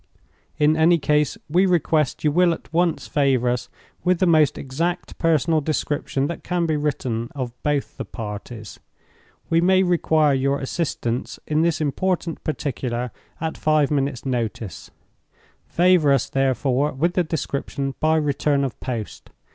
"In 0.57 0.75
any 0.75 0.97
case, 0.97 1.37
we 1.47 1.67
request 1.67 2.23
you 2.23 2.31
will 2.31 2.55
at 2.55 2.73
once 2.73 3.05
favor 3.07 3.49
us 3.49 3.69
with 4.03 4.17
the 4.17 4.25
most 4.25 4.57
exact 4.57 5.15
personal 5.19 5.61
description 5.61 6.25
that 6.25 6.43
can 6.43 6.65
be 6.65 6.75
written 6.75 7.29
of 7.35 7.53
both 7.61 7.97
the 7.97 8.05
parties. 8.05 8.79
We 9.51 9.61
may 9.61 9.83
require 9.83 10.33
your 10.33 10.57
assistance, 10.57 11.37
in 11.45 11.61
this 11.61 11.79
important 11.79 12.43
particular, 12.43 13.11
at 13.39 13.57
five 13.59 13.91
minutes' 13.91 14.25
notice. 14.25 14.89
Favor 15.67 16.11
us, 16.11 16.27
therefore, 16.29 16.93
with 16.93 17.13
the 17.13 17.23
description 17.23 17.93
by 17.99 18.15
return 18.15 18.63
of 18.63 18.79
post. 18.79 19.29